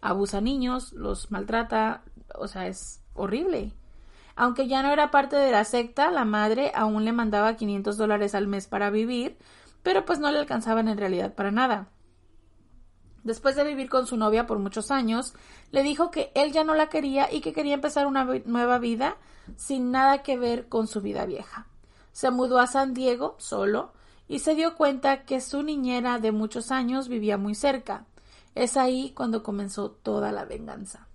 [0.00, 2.02] Abusa a niños, los maltrata,
[2.34, 3.72] o sea, es horrible.
[4.36, 8.34] Aunque ya no era parte de la secta, la madre aún le mandaba 500 dólares
[8.34, 9.36] al mes para vivir,
[9.84, 11.90] pero pues no le alcanzaban en realidad para nada.
[13.22, 15.34] Después de vivir con su novia por muchos años,
[15.70, 19.16] le dijo que él ya no la quería y que quería empezar una nueva vida
[19.56, 21.68] sin nada que ver con su vida vieja.
[22.12, 23.92] Se mudó a San Diego solo
[24.26, 28.06] y se dio cuenta que su niñera de muchos años vivía muy cerca.
[28.54, 31.08] Es ahí cuando comenzó toda la venganza.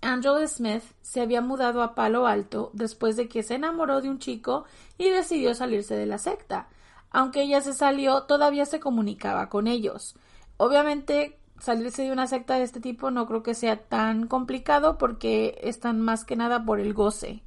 [0.00, 4.18] Angela Smith se había mudado a Palo Alto después de que se enamoró de un
[4.18, 4.64] chico
[4.96, 6.68] y decidió salirse de la secta.
[7.10, 10.14] Aunque ella se salió, todavía se comunicaba con ellos.
[10.56, 15.58] Obviamente, salirse de una secta de este tipo no creo que sea tan complicado porque
[15.62, 17.42] están más que nada por el goce,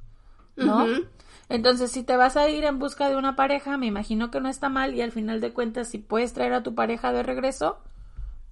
[0.56, 0.86] ¿no?
[1.48, 4.48] Entonces, si te vas a ir en busca de una pareja, me imagino que no
[4.48, 7.78] está mal y al final de cuentas, si puedes traer a tu pareja de regreso,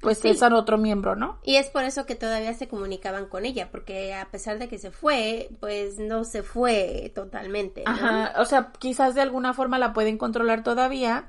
[0.01, 0.29] pues sí.
[0.29, 1.39] es otro miembro, ¿no?
[1.43, 4.79] Y es por eso que todavía se comunicaban con ella, porque a pesar de que
[4.79, 7.83] se fue, pues no se fue totalmente.
[7.87, 11.27] Ajá, o sea, quizás de alguna forma la pueden controlar todavía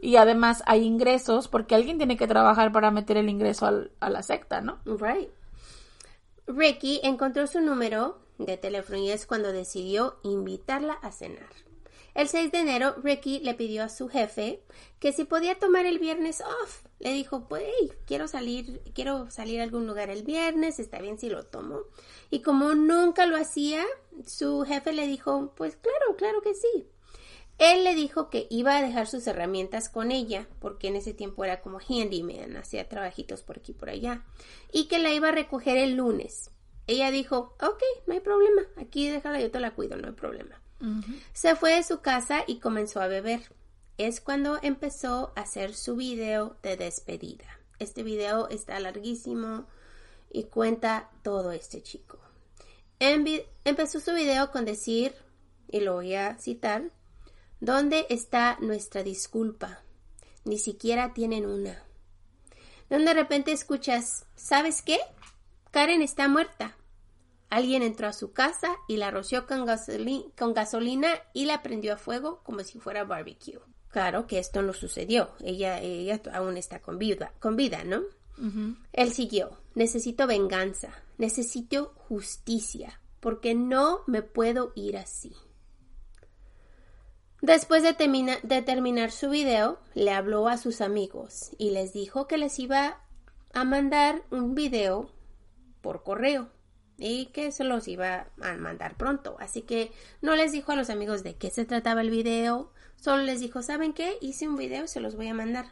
[0.00, 4.22] y además hay ingresos, porque alguien tiene que trabajar para meter el ingreso a la
[4.22, 4.78] secta, ¿no?
[4.84, 5.30] Right.
[6.46, 11.63] Ricky encontró su número de teléfono y es cuando decidió invitarla a cenar.
[12.14, 14.62] El 6 de enero, Ricky le pidió a su jefe
[15.00, 16.84] que si podía tomar el viernes off.
[17.00, 17.64] Le dijo, pues,
[18.06, 21.80] quiero salir, quiero salir a algún lugar el viernes, está bien si lo tomo.
[22.30, 23.84] Y como nunca lo hacía,
[24.24, 26.88] su jefe le dijo, pues claro, claro que sí.
[27.58, 31.44] Él le dijo que iba a dejar sus herramientas con ella, porque en ese tiempo
[31.44, 34.24] era como handyman, hacía trabajitos por aquí y por allá,
[34.72, 36.50] y que la iba a recoger el lunes.
[36.86, 40.63] Ella dijo, ok, no hay problema, aquí déjala, yo te la cuido, no hay problema.
[41.32, 43.52] Se fue de su casa y comenzó a beber.
[43.96, 47.44] Es cuando empezó a hacer su video de despedida.
[47.78, 49.66] Este video está larguísimo
[50.30, 52.18] y cuenta todo este chico.
[52.98, 55.14] empezó su video con decir,
[55.68, 56.90] y lo voy a citar,
[57.60, 59.82] ¿dónde está nuestra disculpa?
[60.44, 61.82] Ni siquiera tienen una.
[62.88, 64.98] De repente escuchas, ¿sabes qué?
[65.70, 66.76] Karen está muerta.
[67.54, 72.40] Alguien entró a su casa y la roció con, gasolina y la prendió a fuego
[72.42, 73.60] como si fuera barbecue.
[73.90, 75.30] Claro que esto no sucedió.
[75.38, 78.02] Ella, ella aún está con vida, con vida ¿no?
[78.92, 79.56] Él siguió.
[79.76, 80.88] Necesito venganza.
[81.16, 83.00] Necesito justicia.
[83.20, 85.32] Porque no me puedo ir así.
[87.40, 87.92] Después de,
[88.42, 93.00] de, terminar su video, le habló a sus amigos y les dijo que les iba
[93.52, 95.08] a mandar un video
[95.82, 96.50] por correo
[96.98, 99.36] y que se los iba a mandar pronto.
[99.40, 103.22] Así que no les dijo a los amigos de qué se trataba el video, solo
[103.22, 104.16] les dijo, ¿saben qué?
[104.20, 105.66] Hice un video se los voy a mandar.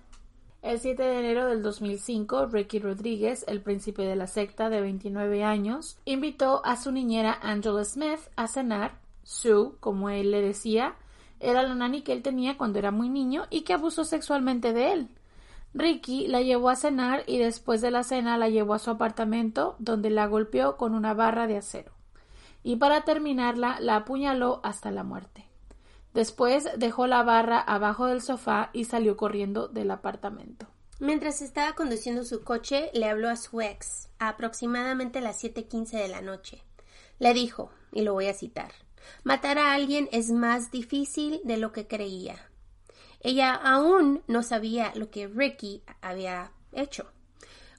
[0.62, 5.42] El 7 de enero del 2005, Ricky Rodríguez, el príncipe de la secta de 29
[5.42, 9.00] años, invitó a su niñera Angela Smith a cenar.
[9.24, 10.94] Sue, como él le decía,
[11.40, 14.92] era la nani que él tenía cuando era muy niño y que abusó sexualmente de
[14.92, 15.08] él.
[15.74, 19.76] Ricky la llevó a cenar y después de la cena la llevó a su apartamento
[19.78, 21.92] donde la golpeó con una barra de acero.
[22.64, 25.46] y para terminarla la apuñaló hasta la muerte.
[26.14, 30.68] Después dejó la barra abajo del sofá y salió corriendo del apartamento.
[31.00, 36.08] Mientras estaba conduciendo su coche, le habló a su ex, a aproximadamente las 7:15 de
[36.08, 36.62] la noche.
[37.18, 38.70] Le dijo, y lo voy a citar,
[39.24, 42.52] matar a alguien es más difícil de lo que creía.
[43.22, 47.06] Ella aún no sabía lo que Ricky había hecho.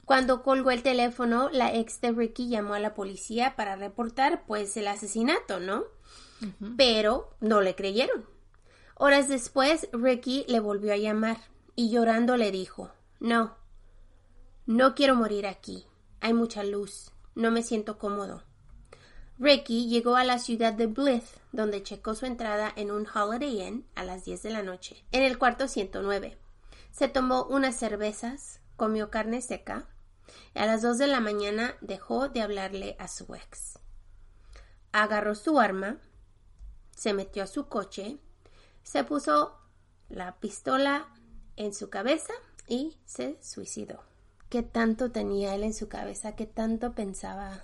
[0.05, 4.75] Cuando colgó el teléfono, la ex de Ricky llamó a la policía para reportar pues
[4.77, 5.83] el asesinato, ¿no?
[6.75, 8.25] Pero no le creyeron.
[8.95, 11.37] Horas después, Ricky le volvió a llamar
[11.75, 13.55] y llorando le dijo No,
[14.65, 15.85] no quiero morir aquí.
[16.21, 17.11] Hay mucha luz.
[17.35, 18.43] No me siento cómodo.
[19.39, 23.85] Ricky llegó a la ciudad de Blythe, donde checó su entrada en un Holiday Inn
[23.95, 26.37] a las 10 de la noche, en el cuarto 109.
[26.91, 29.87] Se tomó unas cervezas, comió carne seca,
[30.53, 33.79] y a las 2 de la mañana dejó de hablarle a su ex.
[34.91, 35.97] Agarró su arma,
[36.95, 38.19] se metió a su coche,
[38.83, 39.57] se puso
[40.09, 41.07] la pistola
[41.55, 42.33] en su cabeza
[42.67, 44.03] y se suicidó.
[44.49, 46.35] ¿Qué tanto tenía él en su cabeza?
[46.35, 47.63] ¿Qué tanto pensaba?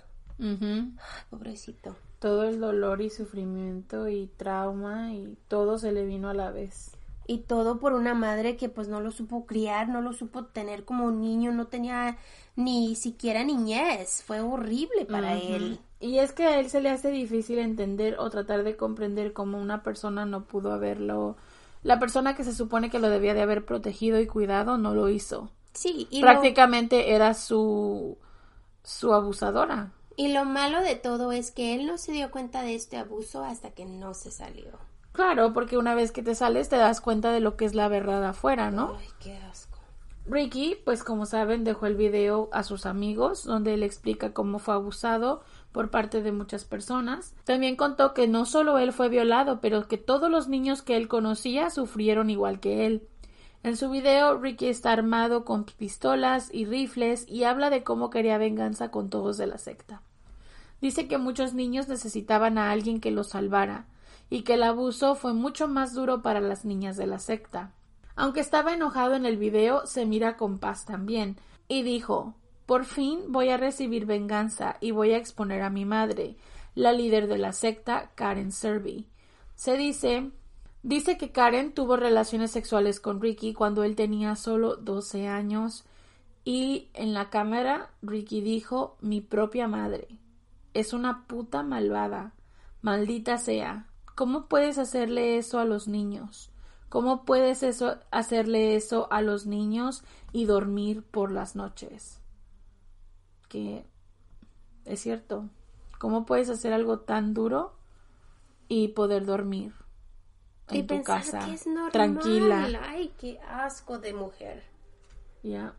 [1.30, 1.96] Pobrecito.
[2.18, 6.92] Todo el dolor y sufrimiento y trauma y todo se le vino a la vez.
[7.26, 10.84] Y todo por una madre que pues no lo supo criar, no lo supo tener
[10.84, 12.18] como un niño, no tenía
[12.56, 14.22] ni siquiera niñez.
[14.24, 15.78] Fue horrible para él.
[16.00, 19.58] Y es que a él se le hace difícil entender o tratar de comprender cómo
[19.58, 21.36] una persona no pudo haberlo.
[21.82, 25.08] La persona que se supone que lo debía de haber protegido y cuidado no lo
[25.08, 25.52] hizo.
[25.72, 28.18] Sí, y prácticamente era su
[28.82, 29.92] su abusadora.
[30.20, 33.42] Y lo malo de todo es que él no se dio cuenta de este abuso
[33.42, 34.72] hasta que no se salió.
[35.12, 37.88] Claro, porque una vez que te sales te das cuenta de lo que es la
[37.88, 38.98] verdad afuera, ¿no?
[38.98, 39.78] Ay, qué asco.
[40.26, 44.74] Ricky, pues como saben, dejó el video a sus amigos donde él explica cómo fue
[44.74, 45.40] abusado
[45.72, 47.34] por parte de muchas personas.
[47.44, 51.08] También contó que no solo él fue violado, pero que todos los niños que él
[51.08, 53.08] conocía sufrieron igual que él.
[53.62, 58.36] En su video, Ricky está armado con pistolas y rifles y habla de cómo quería
[58.36, 60.02] venganza con todos de la secta.
[60.80, 63.86] Dice que muchos niños necesitaban a alguien que los salvara
[64.30, 67.72] y que el abuso fue mucho más duro para las niñas de la secta.
[68.16, 71.36] Aunque estaba enojado en el video, se mira con paz también
[71.68, 72.34] y dijo
[72.66, 76.36] Por fin voy a recibir venganza y voy a exponer a mi madre,
[76.74, 79.06] la líder de la secta, Karen Serby.
[79.54, 80.30] Se dice
[80.82, 85.84] Dice que Karen tuvo relaciones sexuales con Ricky cuando él tenía solo 12 años
[86.42, 90.08] y en la cámara Ricky dijo mi propia madre.
[90.74, 92.34] Es una puta malvada.
[92.82, 93.86] Maldita sea.
[94.14, 96.50] ¿Cómo puedes hacerle eso a los niños?
[96.88, 100.02] ¿Cómo puedes eso, hacerle eso a los niños
[100.32, 102.20] y dormir por las noches?
[103.48, 103.86] Que
[104.84, 105.48] es cierto.
[105.98, 107.76] ¿Cómo puedes hacer algo tan duro
[108.68, 109.74] y poder dormir?
[110.72, 111.46] en tu casa,
[111.92, 112.68] tranquila.
[112.82, 114.62] Ay, qué asco de mujer.
[115.42, 115.74] Ya.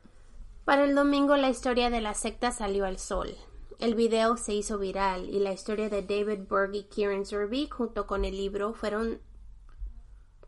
[0.66, 3.36] Para el domingo la historia de la secta salió al sol.
[3.82, 8.06] El video se hizo viral y la historia de David Berg y Kieran Zerbeek junto
[8.06, 9.20] con el libro fueron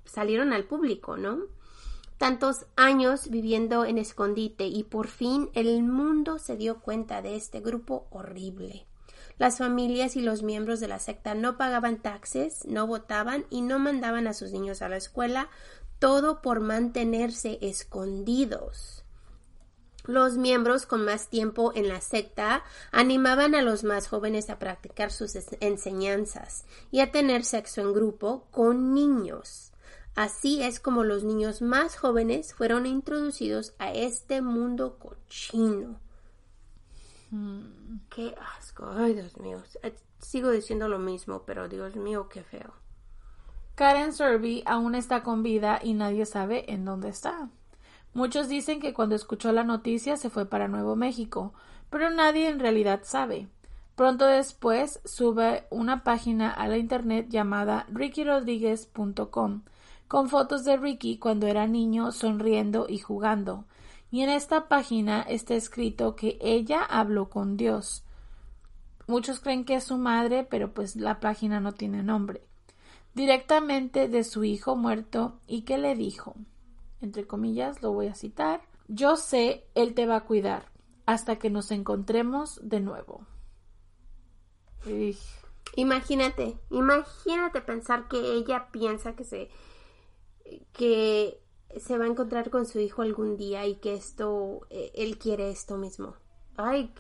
[0.06, 1.40] salieron al público, ¿no?
[2.20, 7.60] Tantos años viviendo en escondite y por fin el mundo se dio cuenta de este
[7.60, 8.86] grupo horrible.
[9.40, 13.80] Las familias y los miembros de la secta no pagaban taxes, no votaban y no
[13.80, 15.50] mandaban a sus niños a la escuela,
[15.98, 19.03] todo por mantenerse escondidos.
[20.06, 25.12] Los miembros con más tiempo en la secta animaban a los más jóvenes a practicar
[25.12, 29.72] sus enseñanzas y a tener sexo en grupo con niños.
[30.16, 36.00] Así es como los niños más jóvenes fueron introducidos a este mundo cochino.
[38.10, 38.88] Qué asco.
[38.96, 39.64] Ay, Dios mío.
[39.82, 42.74] Eh, sigo diciendo lo mismo, pero Dios mío, qué feo.
[43.76, 47.50] Karen Serby aún está con vida y nadie sabe en dónde está.
[48.14, 51.54] Muchos dicen que cuando escuchó la noticia se fue para Nuevo México,
[51.90, 53.48] pero nadie en realidad sabe.
[53.96, 59.62] Pronto después sube una página a la internet llamada rickyrodriguez.com
[60.08, 63.66] con fotos de Ricky cuando era niño sonriendo y jugando
[64.14, 68.04] y en esta página está escrito que ella habló con Dios.
[69.08, 72.44] Muchos creen que es su madre, pero pues la página no tiene nombre.
[73.16, 76.36] Directamente de su hijo muerto y que le dijo,
[77.04, 80.72] entre comillas, lo voy a citar, yo sé, él te va a cuidar
[81.06, 83.26] hasta que nos encontremos de nuevo.
[85.76, 89.50] Imagínate, imagínate pensar que ella piensa que se
[90.74, 91.42] que
[91.78, 95.50] se va a encontrar con su hijo algún día y que esto, eh, él quiere
[95.50, 96.16] esto mismo.
[96.58, 96.94] Ay,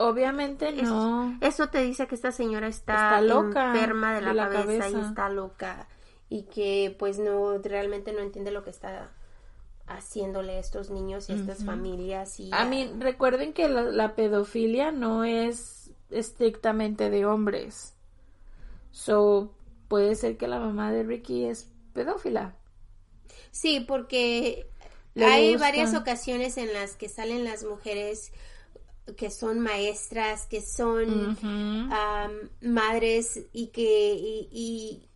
[0.00, 1.36] Obviamente no.
[1.42, 5.88] Eso, te dice que esta señora está, loca enferma de la, cabeza, y está loca
[6.30, 9.12] y que pues no realmente no entiende lo que está
[9.90, 14.92] haciéndole a estos niños y a estas familias y a mí recuerden que la, pedofilia
[14.92, 17.94] no es estrictamente de hombres.
[18.92, 19.52] So
[19.88, 22.56] puede ser que la mamá de Ricky es pedófila.
[23.50, 24.68] Sí porque
[25.16, 28.32] hay varias ocasiones en las que salen las mujeres
[29.16, 31.36] que son maestras, que son
[32.60, 34.14] madres y que,
[34.52, 35.09] y,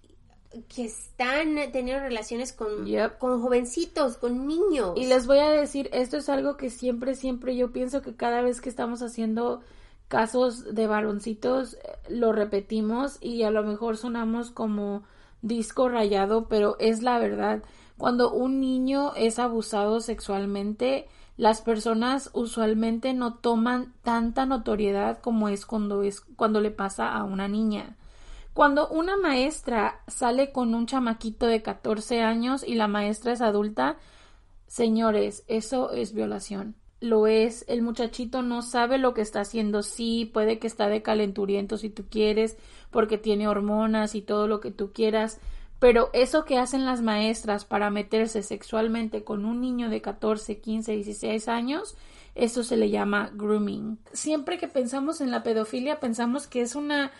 [0.69, 2.87] que están teniendo relaciones con,
[3.19, 4.93] con jovencitos, con niños.
[4.97, 8.43] Y les voy a decir, esto es algo que siempre, siempre yo pienso que cada
[8.43, 9.61] vez que estamos haciendo
[10.09, 11.79] casos de varoncitos, eh,
[12.09, 15.03] lo repetimos y a lo mejor sonamos como
[15.43, 17.63] disco rayado, pero es la verdad.
[17.99, 25.67] Cuando un niño es abusado sexualmente, las personas usualmente no toman tanta notoriedad como es
[25.67, 27.97] cuando es cuando le pasa a una niña.
[28.55, 33.97] Cuando una maestra sale con un chamaquito de 14 años y la maestra es adulta,
[34.69, 36.77] señores, eso es violación.
[37.01, 41.03] Lo es, el muchachito no sabe lo que está haciendo, sí, puede que está de
[41.03, 42.57] calenturiento si tú quieres,
[42.93, 45.41] porque tiene hormonas y todo lo que tú quieras,
[45.81, 50.93] pero eso que hacen las maestras para meterse sexualmente con un niño de 14, 15,
[50.93, 51.97] 16 años,
[52.37, 53.99] eso se le llama grooming.
[54.13, 57.11] Siempre que pensamos en la pedofilia, pensamos que es una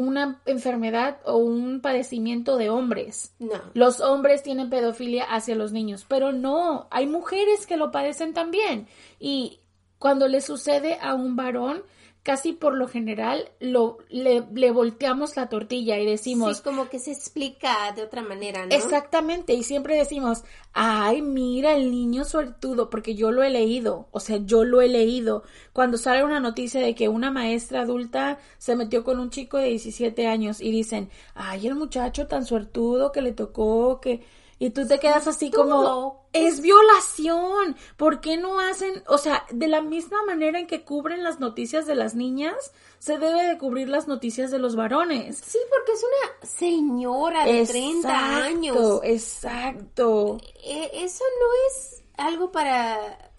[0.00, 3.34] una enfermedad o un padecimiento de hombres.
[3.38, 3.60] No.
[3.74, 8.88] Los hombres tienen pedofilia hacia los niños, pero no, hay mujeres que lo padecen también.
[9.18, 9.60] Y
[9.98, 11.82] cuando le sucede a un varón,
[12.22, 16.58] casi por lo general lo, le, le, volteamos la tortilla y decimos...
[16.58, 18.74] Sí, como que se explica de otra manera, ¿no?
[18.74, 20.44] Exactamente, y siempre decimos,
[20.74, 24.88] ay, mira el niño suertudo, porque yo lo he leído, o sea, yo lo he
[24.88, 25.44] leído.
[25.72, 29.68] Cuando sale una noticia de que una maestra adulta se metió con un chico de
[29.68, 34.22] 17 años y dicen, ay, el muchacho tan suertudo que le tocó, que
[34.60, 37.76] y tú te quedas así como, es violación.
[37.96, 41.86] ¿Por qué no hacen, o sea, de la misma manera en que cubren las noticias
[41.86, 45.38] de las niñas, se debe de cubrir las noticias de los varones?
[45.38, 49.00] Sí, porque es una señora de 30 años.
[49.02, 50.36] Exacto.
[50.62, 53.29] E, eso no es algo para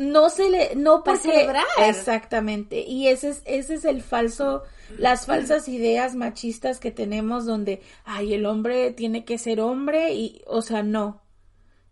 [0.00, 1.64] no se le no para celebrar.
[1.78, 4.62] exactamente y ese es ese es el falso
[4.98, 10.42] las falsas ideas machistas que tenemos donde, ay, el hombre tiene que ser hombre y,
[10.46, 11.22] o sea, no.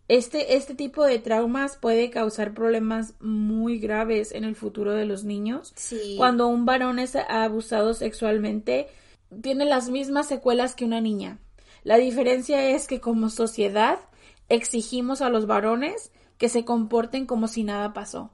[0.09, 5.25] Este, este tipo de traumas puede causar problemas muy graves en el futuro de los
[5.25, 5.73] niños.
[5.77, 6.15] Sí.
[6.17, 8.89] Cuando un varón es abusado sexualmente,
[9.43, 11.39] tiene las mismas secuelas que una niña.
[11.85, 13.99] La diferencia es que como sociedad
[14.49, 18.32] exigimos a los varones que se comporten como si nada pasó.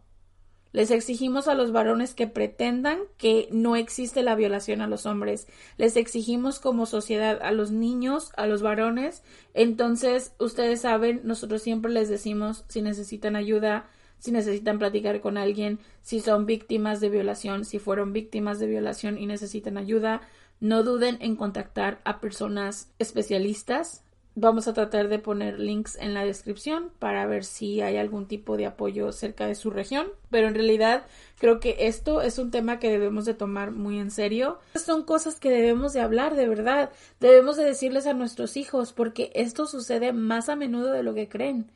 [0.75, 5.47] Les exigimos a los varones que pretendan que no existe la violación a los hombres.
[5.77, 9.23] Les exigimos como sociedad a los niños, a los varones.
[9.55, 13.89] Entonces, ustedes saben, nosotros siempre les decimos si necesitan ayuda,
[14.19, 19.17] si necesitan platicar con alguien, si son víctimas de violación, si fueron víctimas de violación
[19.17, 20.23] y necesitan ayuda,
[20.59, 24.04] no duden en contactar a personas especialistas
[24.37, 28.57] Vamos a tratar de poner links en la descripción para ver si hay algún tipo
[28.57, 31.07] de apoyo cerca de su región, pero en realidad
[31.39, 34.59] creo que esto es un tema que debemos de tomar muy en serio.
[34.75, 39.31] Son cosas que debemos de hablar de verdad, debemos de decirles a nuestros hijos porque
[39.35, 41.71] esto sucede más a menudo de lo que creen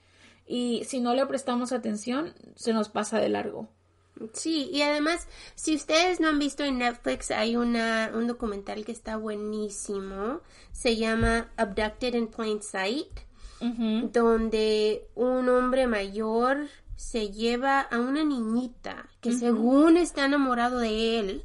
[0.49, 3.69] y si no le prestamos atención se nos pasa de largo.
[4.33, 8.93] Sí, y además, si ustedes no han visto en Netflix, hay una, un documental que
[8.93, 10.41] está buenísimo.
[10.73, 13.21] Se llama Abducted in Plain Sight,
[13.61, 21.45] donde un hombre mayor se lleva a una niñita que según está enamorado de él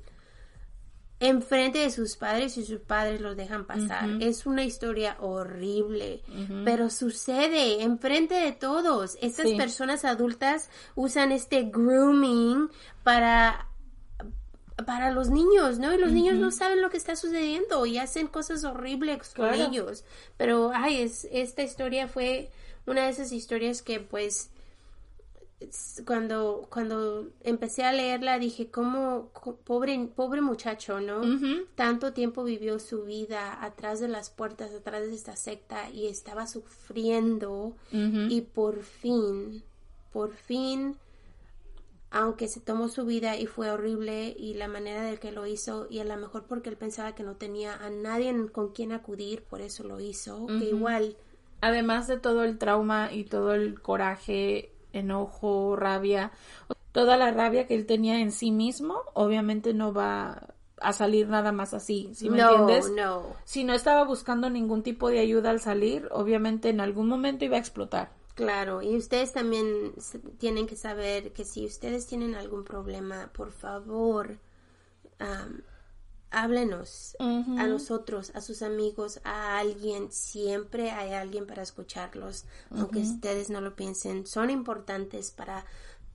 [1.19, 4.09] enfrente de sus padres y sus padres los dejan pasar.
[4.19, 6.21] Es una historia horrible,
[6.65, 9.17] pero sucede enfrente de todos.
[9.21, 12.69] Estas personas adultas usan este grooming
[13.03, 13.67] para
[14.85, 15.93] para los niños, ¿no?
[15.93, 20.03] Y los niños no saben lo que está sucediendo y hacen cosas horribles con ellos.
[20.35, 22.51] Pero, ay, es, esta historia fue
[22.85, 24.49] una de esas historias que, pues,
[26.05, 29.31] cuando, cuando empecé a leerla dije, ¿cómo,
[29.63, 31.21] pobre, pobre muchacho, ¿no?
[31.75, 36.47] Tanto tiempo vivió su vida atrás de las puertas, atrás de esta secta y estaba
[36.47, 39.63] sufriendo y por fin,
[40.11, 40.97] por fin,
[42.11, 45.87] aunque se tomó su vida y fue horrible y la manera de que lo hizo
[45.89, 49.43] y a lo mejor porque él pensaba que no tenía a nadie con quien acudir,
[49.43, 51.17] por eso lo hizo, que igual...
[51.61, 56.31] Además de todo el trauma y todo el coraje enojo, rabia.
[56.91, 61.51] toda la rabia que él tenía en sí mismo, obviamente no va a salir nada
[61.51, 62.91] más así, ¿sí me no, entiendes?
[62.91, 63.23] no.
[63.45, 67.55] Si no estaba buscando ningún tipo de ayuda al salir, obviamente en algún momento iba
[67.57, 68.11] a explotar.
[68.35, 69.93] Claro, y ustedes también
[70.39, 74.37] tienen que saber que si ustedes tienen algún problema, por favor,
[76.33, 80.11] háblenos a nosotros, a sus amigos, a alguien.
[80.11, 84.25] Siempre hay alguien para escucharlos, aunque ustedes no lo piensen.
[84.27, 85.65] Son importantes para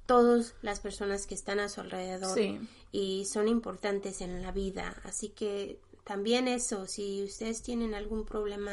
[0.07, 2.59] todas las personas que están a su alrededor Sí.
[2.93, 4.95] y son importantes en la vida.
[5.05, 8.73] Así que también eso, si ustedes tienen algún problema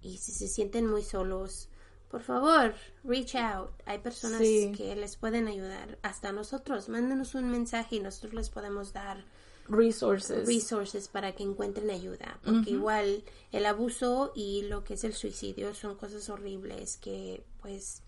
[0.00, 1.68] y si se sienten muy solos,
[2.10, 3.70] por favor, reach out.
[3.86, 4.72] Hay personas Sí.
[4.76, 5.98] que les pueden ayudar.
[6.02, 9.24] Hasta nosotros, mándenos un mensaje y nosotros les podemos dar
[9.68, 10.46] Resources.
[10.46, 12.38] resources para que encuentren ayuda.
[12.44, 18.02] Porque igual el abuso y lo que es el suicidio son cosas horribles que pues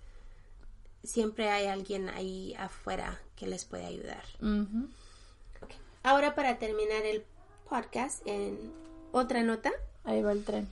[1.02, 4.24] siempre hay alguien ahí afuera que les puede ayudar.
[4.40, 4.88] Ujú.
[6.02, 7.24] Ahora para terminar el
[7.68, 8.72] podcast en
[9.12, 9.72] otra nota.
[10.04, 10.68] Ahí va el tren.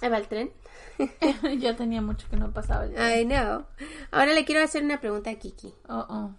[0.00, 0.50] Ahí va el tren.
[1.58, 3.20] ya tenía mucho que no pasaba el tren.
[3.20, 3.66] I know.
[4.10, 5.74] Ahora le quiero hacer una pregunta a Kiki.
[5.88, 6.30] Oh, oh.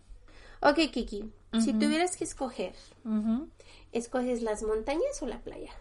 [0.68, 1.32] Ok, Kiki.
[1.62, 2.74] Si tuvieras que escoger.
[3.92, 5.72] ¿escoges las montañas o la playa?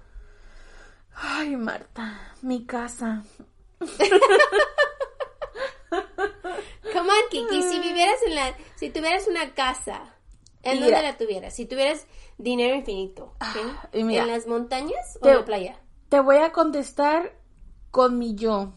[1.14, 3.24] Ay, Marta, mi casa.
[5.90, 7.62] Come on, Kiki.
[7.62, 8.54] Si vivieras en la...
[8.76, 10.14] Si tuvieras una casa,
[10.62, 10.86] ¿en Mira.
[10.86, 11.54] dónde la tuvieras?
[11.54, 12.06] Si tuvieras
[12.38, 13.34] dinero infinito,
[13.92, 14.22] mira.
[14.22, 15.80] ¿En las montañas o en la playa?
[16.08, 17.34] Te voy a contestar
[17.90, 18.72] con mi yo.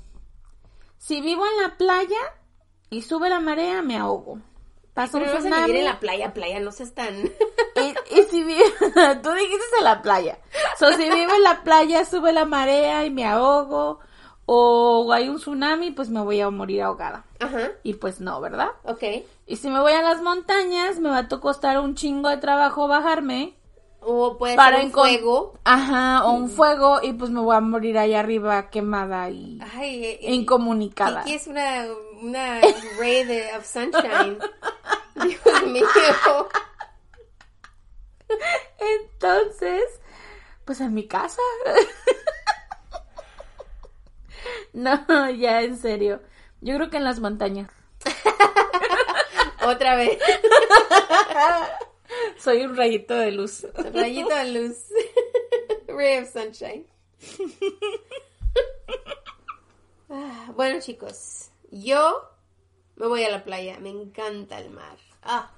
[0.97, 2.19] Si vivo en la playa
[2.89, 4.39] y sube la marea, me ahogo.
[4.95, 5.65] Pasa un Pero no vas a tsunami.
[5.67, 7.15] vivir en la playa, playa, no seas tan...
[7.17, 8.63] Y, y si vivo,
[9.21, 10.39] tú dijiste en la playa.
[10.79, 13.99] So, si vivo en la playa, sube la marea y me ahogo.
[14.47, 17.25] O hay un tsunami, pues me voy a morir ahogada.
[17.39, 18.69] Ajá, Y pues no, ¿verdad?
[18.85, 19.03] ok.
[19.47, 22.87] Y si me voy a las montañas, me va a costar un chingo de trabajo
[22.87, 23.53] bajarme.
[24.07, 25.53] O puede Para ser un fuego.
[25.63, 30.05] Ajá, o un fuego y pues me voy a morir allá arriba quemada y Ay,
[30.05, 31.23] eh, eh, incomunicada.
[31.23, 31.87] Kiki es una,
[32.21, 32.61] una
[32.99, 34.37] ray de, of sunshine.
[35.15, 35.87] Dios mío.
[38.77, 39.83] Entonces,
[40.65, 41.41] pues en mi casa.
[44.73, 46.21] no, ya en serio.
[46.61, 47.71] Yo creo que en las montañas.
[49.65, 50.19] Otra vez.
[52.37, 53.65] Soy un rayito de luz.
[53.93, 54.77] Rayito de luz.
[55.87, 56.85] Ray of sunshine.
[60.09, 62.29] Ah, bueno, chicos, yo
[62.95, 63.79] me voy a la playa.
[63.79, 64.97] Me encanta el mar.
[65.23, 65.51] Ah,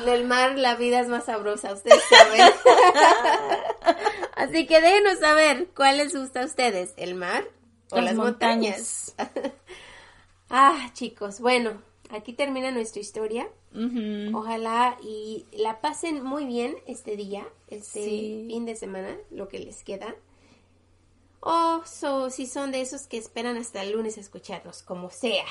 [0.00, 2.40] en el mar la vida es más sabrosa, ustedes saben.
[4.36, 7.44] Así que déjenos saber cuál les gusta a ustedes, el mar
[7.90, 9.14] o Las las, montañas.
[10.50, 13.48] ah, chicos, bueno, aquí termina nuestra historia.
[14.34, 18.44] Ojalá y la pasen muy bien este día, este Sí.
[18.48, 20.14] fin de semana, lo que les queda.
[21.40, 25.44] O so, si son de esos que esperan hasta el lunes a escucharnos, como sea.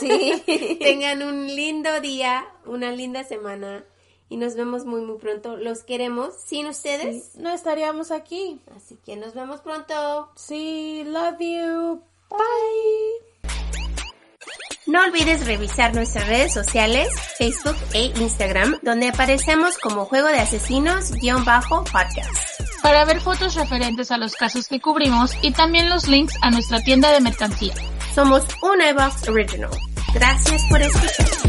[0.00, 0.42] Sí.
[0.80, 3.84] Tengan un lindo día, una linda semana
[4.28, 5.56] y nos vemos muy muy pronto.
[5.56, 7.36] Los queremos sin ustedes.
[7.36, 8.60] No estaríamos aquí.
[8.74, 10.30] Así que nos vemos pronto.
[10.34, 12.02] Sí, love you.
[12.28, 13.35] Bye.
[14.86, 22.60] No olvides revisar nuestras redes sociales, Facebook e Instagram, donde aparecemos como Juego de Asesinos-podcast.
[22.82, 26.78] Para ver fotos referentes a los casos que cubrimos y también los links a nuestra
[26.80, 27.74] tienda de mercancía.
[28.14, 29.70] Somos un iBox Original.
[30.14, 31.45] Gracias por escuchar.